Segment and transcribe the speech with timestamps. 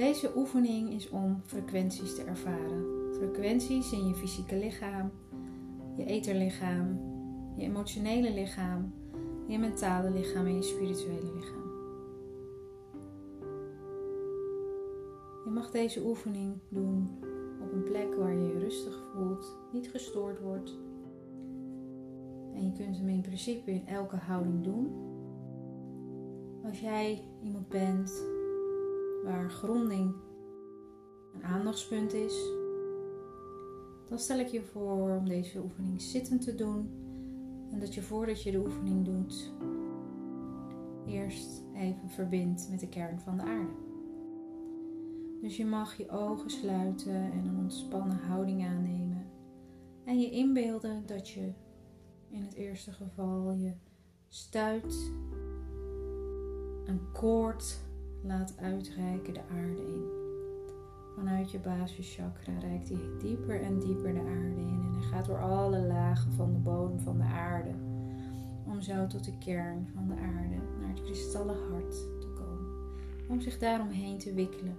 [0.00, 2.84] Deze oefening is om frequenties te ervaren.
[3.14, 5.10] Frequenties in je fysieke lichaam,
[5.96, 7.00] je etherlichaam,
[7.56, 8.92] je emotionele lichaam,
[9.46, 11.70] je mentale lichaam en je spirituele lichaam.
[15.44, 17.08] Je mag deze oefening doen
[17.62, 20.78] op een plek waar je je rustig voelt, niet gestoord wordt.
[22.54, 24.92] En je kunt hem in principe in elke houding doen.
[26.62, 28.38] Als jij iemand bent
[29.24, 30.14] waar gronding
[31.34, 32.50] een aandachtspunt is,
[34.08, 36.90] dan stel ik je voor om deze oefening zittend te doen.
[37.72, 39.52] En dat je voordat je de oefening doet,
[41.06, 43.88] eerst even verbindt met de kern van de aarde.
[45.40, 49.26] Dus je mag je ogen sluiten en een ontspannen houding aannemen.
[50.04, 51.52] En je inbeelden dat je
[52.28, 53.72] in het eerste geval je
[54.28, 55.12] stuit
[56.84, 57.78] een koord
[58.22, 60.04] laat uitreiken de aarde in.
[61.14, 65.42] Vanuit je basischakra reikt hij dieper en dieper de aarde in en hij gaat door
[65.42, 67.70] alle lagen van de bodem van de aarde.
[68.66, 72.66] Om zo tot de kern van de aarde, naar het kristallen hart te komen.
[73.28, 74.76] Om zich daaromheen te wikkelen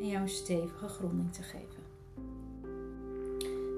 [0.00, 1.84] en jou een stevige gronding te geven.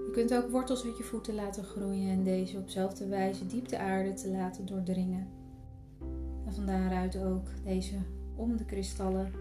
[0.07, 3.69] Je kunt ook wortels uit je voeten laten groeien en deze op dezelfde wijze diep
[3.69, 5.27] de aarde te laten doordringen.
[6.47, 7.97] En van daaruit ook deze
[8.39, 9.33] om de kristallen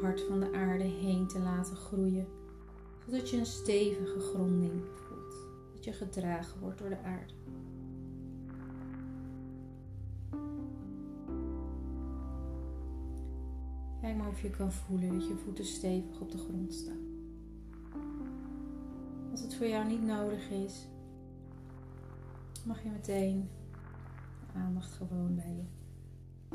[0.00, 2.26] hart van de aarde heen te laten groeien,
[3.06, 5.34] zodat je een stevige gronding voelt,
[5.74, 7.32] dat je gedragen wordt door de aarde.
[14.00, 17.10] Kijk maar of je kan voelen dat je voeten stevig op de grond staan.
[19.30, 20.86] Als het voor jou niet nodig is,
[22.64, 23.48] mag je meteen
[24.52, 25.81] de aandacht gewoon bij je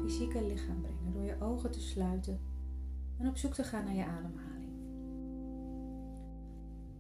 [0.02, 2.40] fysieke lichaam brengen door je ogen te sluiten
[3.18, 4.72] en op zoek te gaan naar je ademhaling.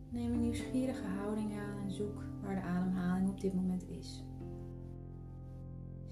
[0.09, 4.23] Neem een nieuwsgierige houding aan en zoek waar de ademhaling op dit moment is.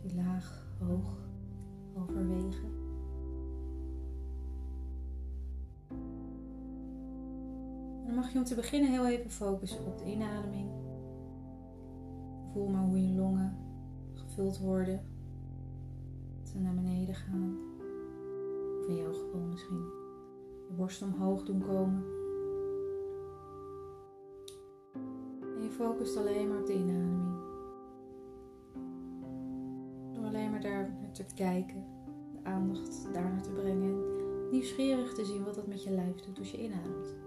[0.01, 1.18] Die laag, hoog,
[1.94, 2.69] overwegen?
[8.00, 10.69] En dan mag je om te beginnen heel even focussen op de inademing.
[12.51, 13.57] Voel maar hoe je longen
[14.13, 15.14] gevuld worden
[16.61, 17.57] naar beneden gaan.
[18.79, 19.83] Of in jouw geval misschien
[20.67, 22.03] je borst omhoog doen komen.
[25.55, 27.44] En je focust alleen maar op de inademing.
[30.13, 31.85] Door alleen maar daar naar te kijken,
[32.31, 34.13] de aandacht daar naar te brengen.
[34.51, 37.25] Nieuwsgierig te zien wat dat met je lijf doet als je inademt.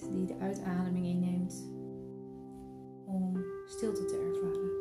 [0.00, 1.70] Die de uitademing inneemt
[3.04, 3.36] om
[3.66, 4.74] stilte te ervaren.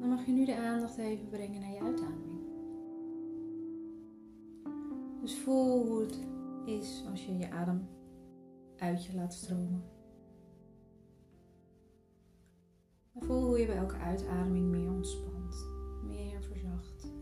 [0.00, 2.40] Dan mag je nu de aandacht even brengen naar je uitademing.
[5.20, 6.18] Dus voel hoe het
[6.64, 7.88] is als je je adem
[8.76, 9.99] uit je laat stromen.
[13.30, 15.66] Voel hoe je bij elke uitademing meer ontspant,
[16.02, 17.12] meer verzacht,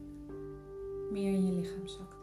[1.10, 2.16] meer in je lichaam zakt.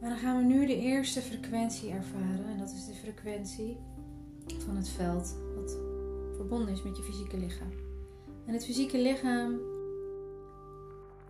[0.00, 2.46] En dan gaan we nu de eerste frequentie ervaren.
[2.46, 3.76] En dat is de frequentie
[4.58, 5.78] van het veld wat
[6.36, 7.72] verbonden is met je fysieke lichaam.
[8.46, 9.58] En het fysieke lichaam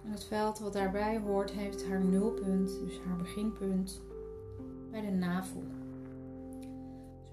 [0.05, 4.03] en het veld wat daarbij hoort, heeft haar nulpunt, dus haar beginpunt,
[4.91, 5.79] bij de navel.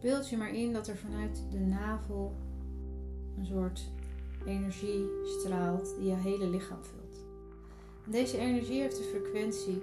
[0.01, 2.35] Beeld je maar in dat er vanuit de navel
[3.37, 3.91] een soort
[4.45, 5.05] energie
[5.39, 7.23] straalt die je hele lichaam vult.
[8.05, 9.81] Deze energie heeft een frequentie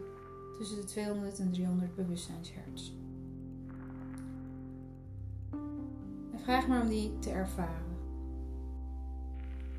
[0.58, 2.92] tussen de 200 en 300 bewustzijnshertz.
[6.32, 7.96] En vraag maar om die te ervaren.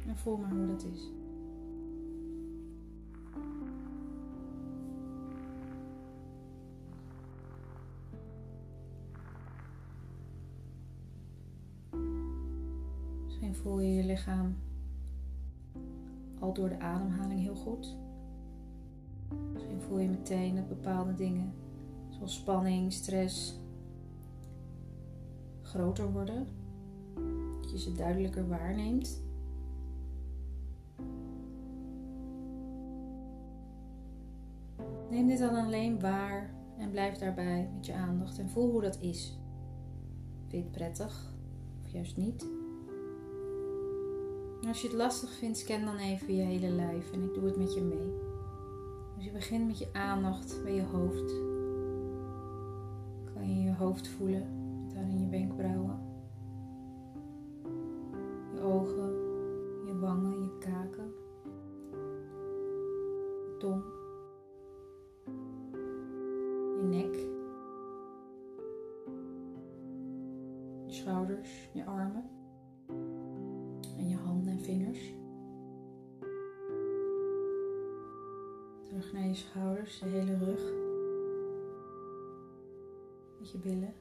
[0.07, 1.09] En voel maar hoe dat is.
[16.55, 17.95] Door de ademhaling heel goed.
[19.53, 21.53] Misschien voel je meteen dat bepaalde dingen,
[22.09, 23.59] zoals spanning, stress,
[25.61, 26.47] groter worden.
[27.61, 29.23] Dat je ze duidelijker waarneemt.
[35.09, 39.01] Neem dit dan alleen waar en blijf daarbij met je aandacht en voel hoe dat
[39.01, 39.39] is.
[40.39, 41.33] Vind je het prettig
[41.83, 42.45] of juist niet?
[44.67, 47.57] Als je het lastig vindt, scan dan even je hele lijf en ik doe het
[47.57, 48.13] met je mee.
[49.15, 51.33] Dus je begint met je aandacht bij je hoofd.
[53.33, 54.47] Kan je je hoofd voelen,
[54.94, 56.00] daar in je wenkbrauwen,
[58.53, 59.13] je ogen,
[59.85, 61.13] je wangen, je kaken,
[63.45, 63.83] je tong,
[66.77, 67.15] je nek,
[70.85, 72.35] je schouders, je armen
[79.35, 80.59] schouders, de hele rug.
[83.51, 83.93] Je billen.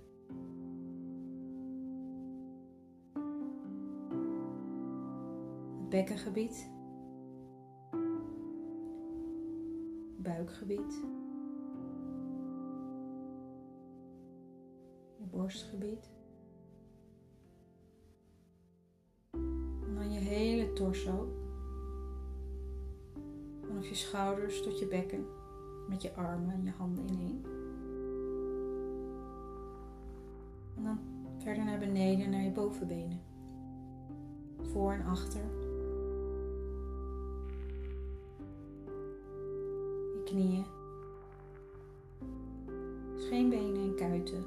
[5.78, 6.70] Het bekkengebied.
[10.16, 10.94] Buikgebied.
[15.16, 16.10] Je borstgebied.
[19.32, 21.43] En dan je hele torso
[23.88, 25.26] je schouders tot je bekken
[25.88, 27.44] met je armen en je handen ineen.
[30.76, 30.98] En dan
[31.38, 33.20] verder naar beneden naar je bovenbenen.
[34.72, 35.40] Voor en achter.
[40.14, 40.64] Je knieën.
[43.16, 44.44] Scheenbenen en kuiten.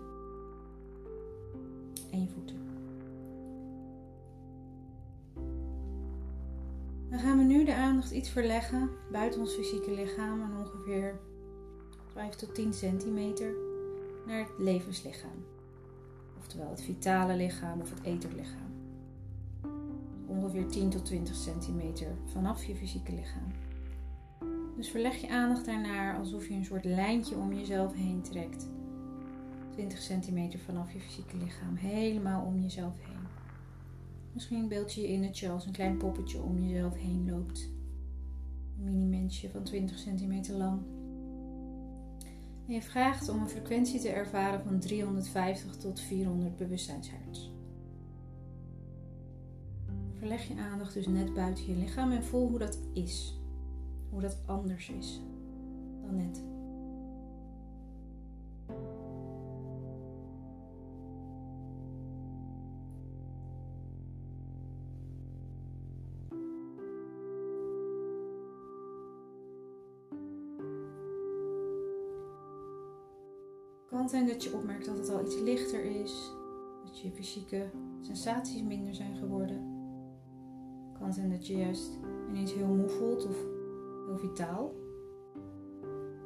[2.11, 2.66] En je voeten.
[7.09, 11.19] Dan gaan we nu de aandacht iets verleggen buiten ons fysieke lichaam en ongeveer
[12.13, 13.53] 5 tot 10 centimeter
[14.25, 15.45] naar het levenslichaam.
[16.37, 18.71] Oftewel het vitale lichaam of het etherlichaam.
[20.25, 23.51] Ongeveer 10 tot 20 centimeter vanaf je fysieke lichaam.
[24.75, 28.67] Dus verleg je aandacht daarnaar alsof je een soort lijntje om jezelf heen trekt.
[29.69, 33.16] 20 centimeter vanaf je fysieke lichaam, helemaal om jezelf heen.
[34.37, 37.69] Misschien beeld je je in dat je als een klein poppetje om jezelf heen loopt.
[38.77, 40.81] Een mini-mensje van 20 centimeter lang.
[42.67, 47.49] En je vraagt om een frequentie te ervaren van 350 tot 400 bewustzijnshertz.
[50.17, 53.39] Verleg je aandacht dus net buiten je lichaam en voel hoe dat is.
[54.09, 55.21] Hoe dat anders is
[56.01, 56.43] dan net.
[73.97, 76.31] Kan zijn dat je opmerkt dat het al iets lichter is,
[76.85, 77.69] dat je fysieke
[78.01, 79.57] sensaties minder zijn geworden.
[80.87, 81.99] Het kan zijn dat je juist
[82.29, 83.37] ineens heel moe voelt of
[84.05, 84.73] heel vitaal.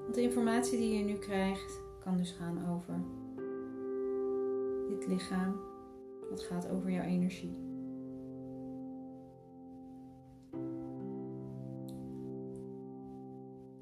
[0.01, 3.03] Want de informatie die je nu krijgt kan dus gaan over
[4.89, 5.55] dit lichaam.
[6.29, 7.59] wat gaat over jouw energie.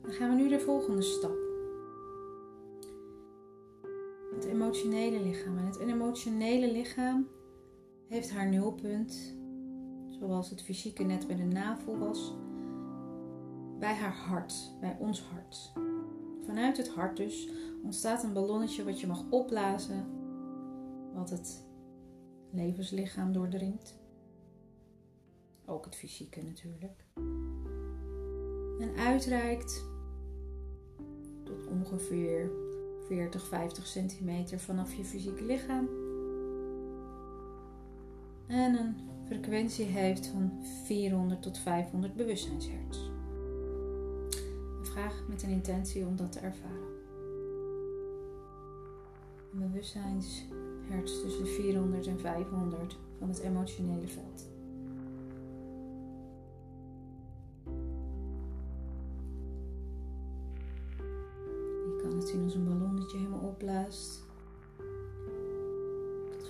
[0.02, 1.49] Dan gaan we nu de volgende stap.
[4.70, 5.58] Emotionele lichaam.
[5.58, 7.28] En het emotionele lichaam
[8.08, 9.36] heeft haar nulpunt,
[10.10, 12.34] zoals het fysieke net bij de navel was,
[13.80, 15.72] bij haar hart, bij ons hart.
[16.46, 17.50] Vanuit het hart dus
[17.84, 20.06] ontstaat een ballonnetje wat je mag opblazen,
[21.14, 21.66] wat het
[22.52, 24.00] levenslichaam doordringt.
[25.66, 27.06] Ook het fysieke natuurlijk.
[28.80, 29.86] En uitreikt
[31.44, 32.69] tot ongeveer
[33.10, 35.88] 40, 50 centimeter vanaf je fysieke lichaam.
[38.48, 40.52] En een frequentie heeft van
[40.86, 43.00] 400 tot 500 bewustzijnshertz.
[44.82, 46.98] Vraag met een intentie om dat te ervaren.
[49.54, 54.49] Een bewustzijnshertz tussen 400 en 500 van het emotionele veld.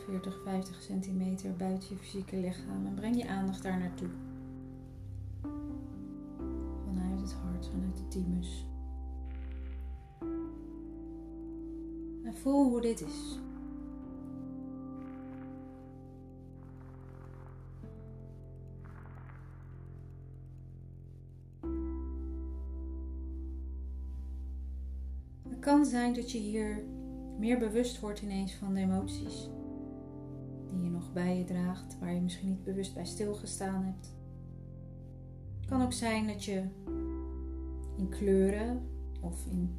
[0.09, 2.85] 40, 50 centimeter buiten je fysieke lichaam.
[2.85, 4.09] En breng je aandacht daar naartoe.
[6.85, 8.65] Vanuit het hart, vanuit de thymus.
[12.23, 13.39] En voel hoe dit is.
[25.49, 26.83] Het kan zijn dat je hier
[27.37, 29.49] meer bewust wordt ineens van de emoties
[31.13, 34.13] bij je draagt, waar je misschien niet bewust bij stilgestaan hebt.
[35.59, 36.63] Het kan ook zijn dat je
[37.97, 38.81] in kleuren
[39.21, 39.75] of in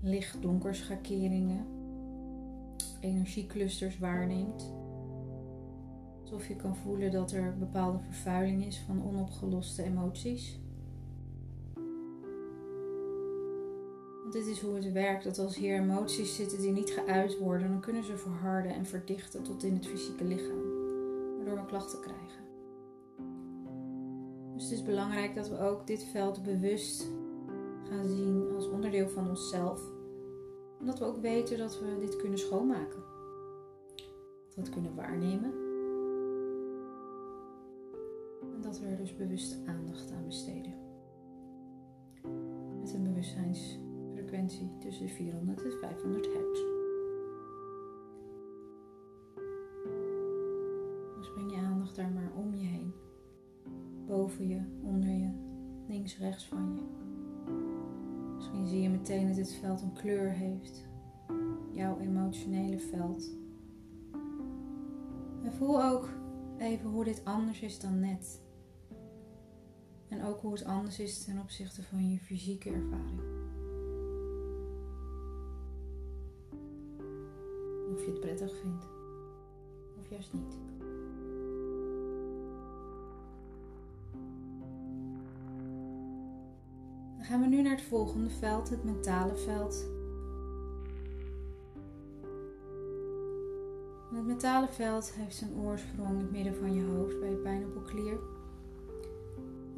[0.00, 1.66] licht-donker schakeringen
[3.00, 4.72] energieclusters waarneemt.
[6.22, 10.58] Alsof je kan voelen dat er bepaalde vervuiling is van onopgeloste emoties.
[14.22, 17.68] Want dit is hoe het werkt, dat als hier emoties zitten die niet geuit worden,
[17.68, 20.63] dan kunnen ze verharden en verdichten tot in het fysieke lichaam,
[21.56, 22.44] we klachten krijgen.
[24.54, 27.10] Dus het is belangrijk dat we ook dit veld bewust
[27.88, 29.82] gaan zien als onderdeel van onszelf.
[30.80, 33.02] En dat we ook weten dat we dit kunnen schoonmaken.
[34.44, 35.52] Dat we het kunnen waarnemen.
[38.54, 40.74] En dat we er dus bewust aandacht aan besteden.
[42.80, 46.73] Met een bewustzijnsfrequentie tussen 400 en 500 hertz.
[56.04, 56.82] Links, rechts van je.
[58.34, 60.88] Misschien zie je meteen dat dit veld een kleur heeft.
[61.72, 63.36] Jouw emotionele veld.
[65.42, 66.08] En voel ook
[66.58, 68.42] even hoe dit anders is dan net.
[70.08, 73.20] En ook hoe het anders is ten opzichte van je fysieke ervaring.
[77.92, 78.86] Of je het prettig vindt.
[80.00, 80.73] Of juist niet.
[87.28, 89.84] Gaan we nu naar het volgende veld, het mentale veld.
[94.14, 98.18] het mentale veld heeft zijn oorsprong in het midden van je hoofd bij je pijnappelklier.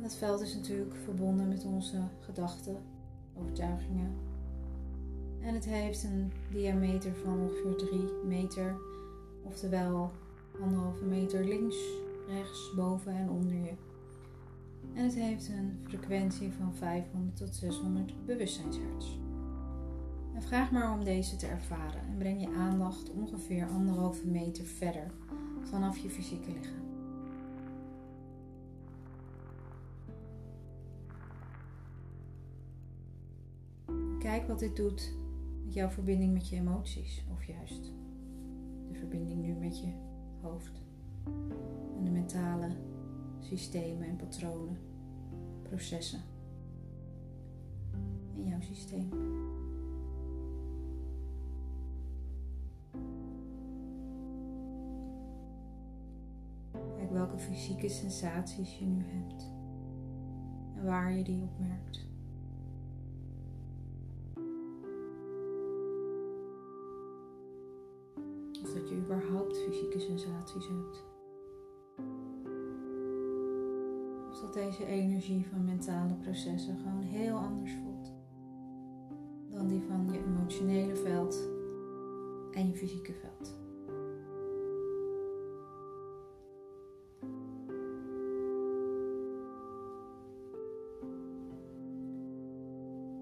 [0.03, 2.77] Dat veld is natuurlijk verbonden met onze gedachten,
[3.35, 4.15] overtuigingen.
[5.41, 8.77] En het heeft een diameter van ongeveer 3 meter,
[9.43, 10.11] oftewel
[10.61, 11.77] anderhalve meter links,
[12.29, 13.86] rechts, boven en onder je.
[14.97, 19.07] En het heeft een frequentie van 500 tot 600 bewustzijnshertz.
[20.35, 25.11] En vraag maar om deze te ervaren en breng je aandacht ongeveer anderhalve meter verder
[25.63, 26.85] vanaf je fysieke lichaam.
[34.19, 35.13] Kijk wat dit doet
[35.65, 37.93] met jouw verbinding met je emoties, of juist
[38.89, 39.93] de verbinding nu met je
[40.41, 40.83] hoofd
[41.99, 42.69] en de mentale
[43.47, 44.79] systemen en patronen,
[45.63, 46.21] processen
[48.35, 49.09] in jouw systeem.
[56.97, 59.53] Kijk welke fysieke sensaties je nu hebt
[60.75, 62.05] en waar je die opmerkt.
[68.63, 71.16] Of dat je überhaupt fysieke sensaties hebt.
[74.57, 78.13] Deze energie van mentale processen gewoon heel anders voelt
[79.51, 81.49] dan die van je emotionele veld
[82.53, 83.57] en je fysieke veld.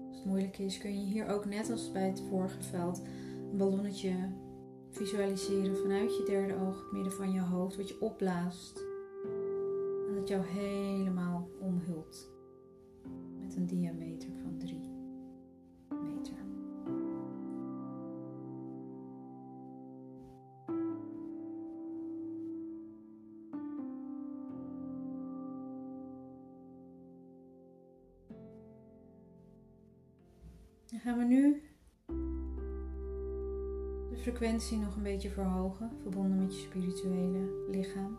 [0.07, 3.01] Als het moeilijk is, kun je hier ook net als bij het vorige veld
[3.51, 4.15] een ballonnetje
[4.89, 8.84] visualiseren vanuit je derde oog, het midden van je hoofd, wat je opblaast
[10.29, 12.31] jou helemaal omhult
[13.39, 14.79] met een diameter van 3
[15.89, 16.33] meter.
[30.85, 31.61] Dan gaan we nu
[34.09, 38.17] de frequentie nog een beetje verhogen, verbonden met je spirituele lichaam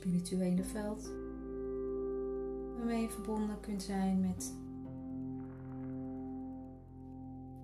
[0.00, 1.12] spirituele veld.
[2.76, 4.54] Waarmee je verbonden kunt zijn met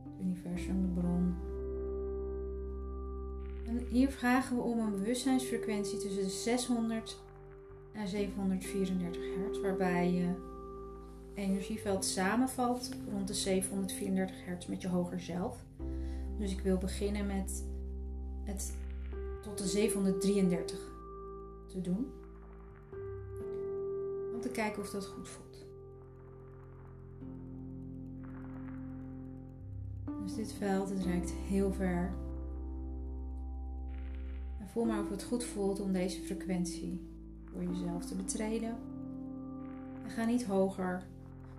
[0.04, 1.34] het universum, de bron.
[3.66, 7.20] En hier vragen we om een bewustzijnsfrequentie tussen de 600
[7.92, 10.28] en 734 hertz, waarbij je
[11.34, 15.64] energieveld samenvalt rond de 734 hertz met je hoger zelf.
[16.38, 17.64] Dus ik wil beginnen met
[18.44, 18.74] het
[19.42, 20.78] tot de 733
[21.66, 22.24] te doen
[24.46, 25.64] te kijken of dat goed voelt.
[30.22, 32.12] Dus dit veld, het reikt heel ver.
[34.58, 37.06] En voel maar of het goed voelt om deze frequentie
[37.44, 38.76] voor jezelf te betreden.
[40.04, 41.02] En ga niet hoger.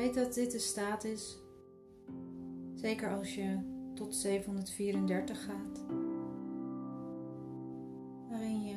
[0.00, 1.38] Weet dat dit de staat is,
[2.74, 3.58] zeker als je
[3.94, 5.84] tot 734 gaat,
[8.28, 8.76] waarin je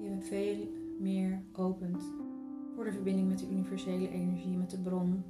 [0.00, 0.68] je veel
[1.00, 2.02] meer opent
[2.74, 5.24] voor de verbinding met de universele energie, met de bron,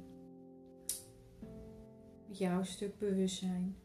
[2.27, 3.75] met jouw stuk bewustzijn.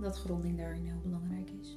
[0.00, 1.76] Dat gronding daarin heel belangrijk is.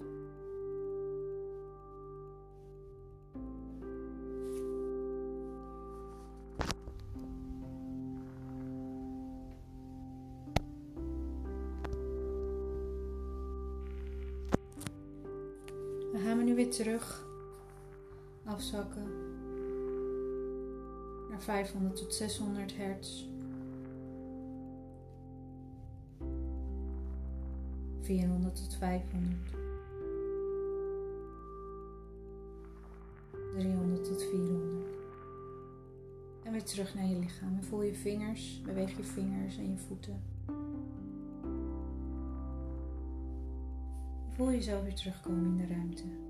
[16.39, 17.25] We nu weer terug
[18.45, 19.03] afzakken
[21.29, 23.25] naar 500 tot 600 hertz.
[28.01, 29.35] 400 tot 500.
[33.55, 34.89] 300 tot 400.
[36.43, 37.63] En weer terug naar je lichaam.
[37.63, 40.21] Voel je vingers, beweeg je vingers en je voeten.
[44.35, 46.28] Voel jezelf weer terugkomen in de ruimte.